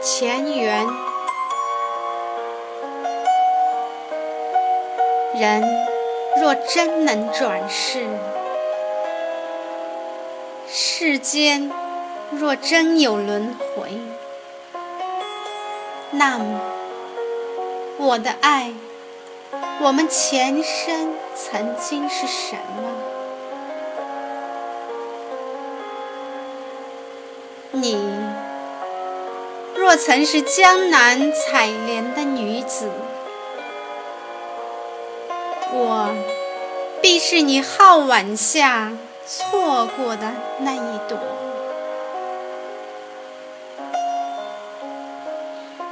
[0.00, 0.86] 前缘。
[5.34, 5.62] 人
[6.40, 8.06] 若真能转世，
[10.66, 11.70] 世间
[12.30, 14.00] 若真有轮回，
[16.12, 16.60] 那么
[17.98, 18.72] 我的爱，
[19.82, 22.82] 我们前生曾经是什么？
[27.72, 27.94] 你
[29.86, 32.90] 若曾是江南采莲的女子。
[35.72, 36.12] 我
[37.00, 38.90] 必是你皓晚下
[39.24, 41.16] 错过的那一朵。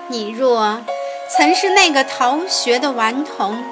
[0.08, 0.82] 你若
[1.30, 3.62] 曾是那个逃学的顽童，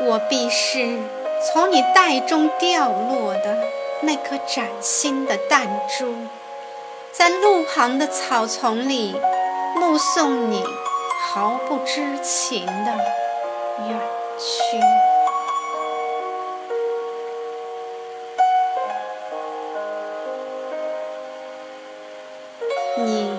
[0.00, 0.98] 我必是
[1.46, 3.56] 从你袋中掉落的
[4.00, 6.12] 那颗崭新的弹珠，
[7.42, 9.14] 路旁的草丛里
[9.74, 10.64] 目送你
[11.20, 12.94] 毫不知情的。
[13.88, 14.00] 远
[14.38, 14.78] 去。
[22.98, 23.30] 你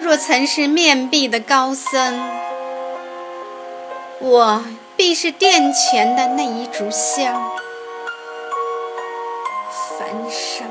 [0.00, 2.18] 若曾是面壁的高僧，
[4.20, 4.64] 我
[4.96, 7.50] 必是殿前的那一炷香，
[9.98, 10.64] 焚烧，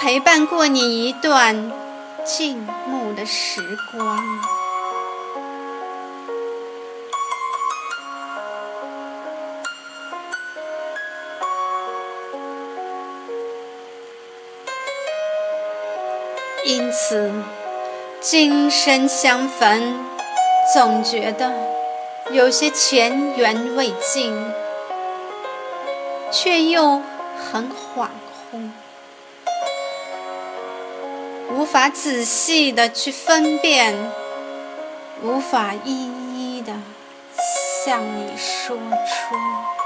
[0.00, 1.72] 陪伴过你一段
[2.24, 3.60] 静穆的时
[3.90, 4.24] 光。
[16.64, 17.32] 因此，
[18.20, 19.98] 今生相逢，
[20.72, 21.52] 总觉得
[22.30, 24.32] 有些前缘未尽，
[26.30, 27.02] 却又
[27.50, 28.06] 很恍
[28.52, 28.70] 惚，
[31.50, 33.94] 无法仔细的去分辨，
[35.22, 36.74] 无法一一的
[37.84, 39.77] 向你说出。